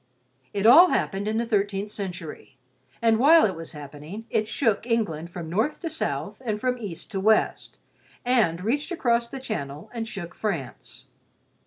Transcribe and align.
It 0.51 0.65
all 0.65 0.89
happened 0.89 1.27
in 1.27 1.37
the 1.37 1.45
thirteenth 1.45 1.91
century, 1.91 2.57
and 3.03 3.19
while 3.19 3.45
it 3.45 3.55
was 3.55 3.73
happening, 3.73 4.25
it 4.31 4.47
shook 4.47 4.87
England 4.87 5.29
from 5.29 5.47
north 5.47 5.79
to 5.81 5.91
south 5.91 6.41
and 6.43 6.59
from 6.59 6.79
east 6.79 7.11
to 7.11 7.19
west; 7.19 7.77
and 8.25 8.63
reached 8.63 8.91
across 8.91 9.27
the 9.27 9.39
channel 9.39 9.91
and 9.93 10.07
shook 10.09 10.33
France. 10.33 11.05